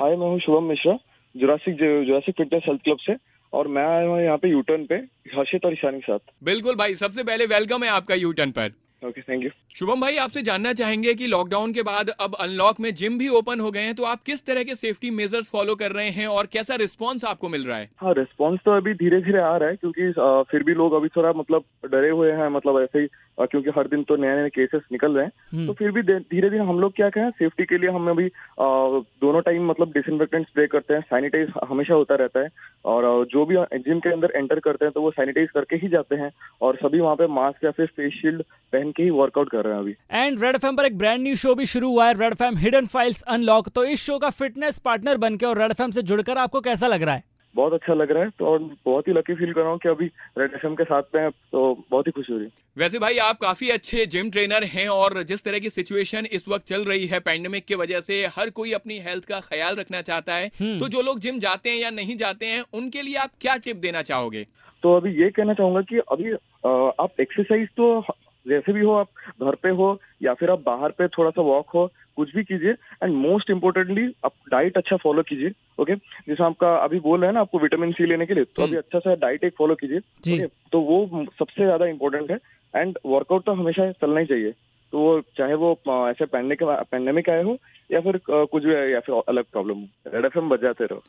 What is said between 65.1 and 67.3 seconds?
ये कहना चाहूँगा कि अभी आप